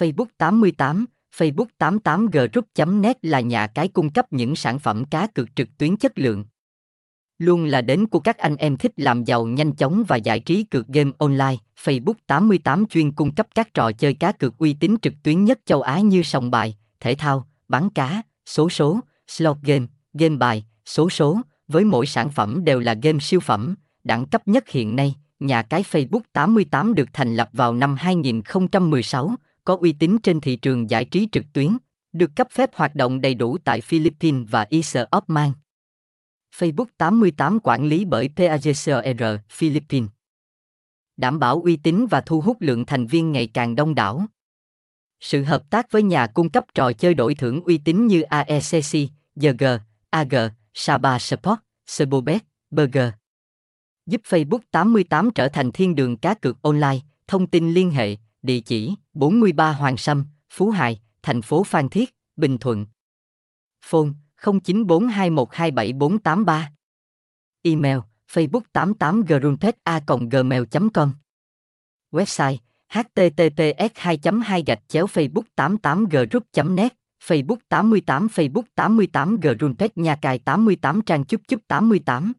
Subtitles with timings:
[0.00, 1.06] Facebook 88,
[1.36, 6.18] Facebook 88group.net là nhà cái cung cấp những sản phẩm cá cược trực tuyến chất
[6.18, 6.44] lượng.
[7.38, 10.64] Luôn là đến của các anh em thích làm giàu nhanh chóng và giải trí
[10.64, 11.56] cược game online.
[11.84, 15.58] Facebook 88 chuyên cung cấp các trò chơi cá cược uy tín trực tuyến nhất
[15.64, 20.64] châu Á như sòng bài, thể thao, bắn cá, số số, slot game, game bài,
[20.84, 23.74] số số, với mỗi sản phẩm đều là game siêu phẩm,
[24.04, 25.14] đẳng cấp nhất hiện nay.
[25.40, 29.34] Nhà cái Facebook 88 được thành lập vào năm 2016,
[29.70, 31.76] có uy tín trên thị trường giải trí trực tuyến,
[32.12, 35.52] được cấp phép hoạt động đầy đủ tại Philippines và Isle of Man.
[36.56, 40.10] Facebook 88 quản lý bởi PAGCR, Philippines.
[41.16, 44.26] Đảm bảo uy tín và thu hút lượng thành viên ngày càng đông đảo.
[45.20, 48.92] Sự hợp tác với nhà cung cấp trò chơi đổi thưởng uy tín như AECC,
[49.34, 49.64] YG,
[50.10, 50.34] AG,
[50.74, 53.10] Saba Support, Sebobet, Burger.
[54.06, 56.98] Giúp Facebook 88 trở thành thiên đường cá cược online,
[57.28, 62.14] thông tin liên hệ, địa chỉ 43 Hoàng Sâm, Phú Hải, thành phố Phan Thiết,
[62.36, 62.86] Bình Thuận.
[63.84, 64.10] Phone
[64.42, 66.62] 0942127483.
[67.62, 67.98] Email
[68.32, 69.22] facebook 88
[70.30, 70.62] gmail
[70.94, 71.12] com
[72.12, 72.56] Website
[72.88, 76.94] https 2 2 gạch chéo facebook 88 group net
[77.26, 82.32] facebook 88 facebook 88 gruntech nhà cài 88 trang chúc chúc 88